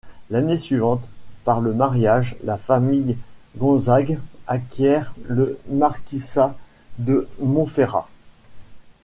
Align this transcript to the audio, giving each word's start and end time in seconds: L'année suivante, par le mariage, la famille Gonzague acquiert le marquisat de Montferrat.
L'année 0.31 0.57
suivante, 0.57 1.07
par 1.45 1.61
le 1.61 1.75
mariage, 1.75 2.35
la 2.43 2.57
famille 2.57 3.19
Gonzague 3.57 4.17
acquiert 4.47 5.13
le 5.27 5.59
marquisat 5.69 6.57
de 6.97 7.27
Montferrat. 7.37 8.09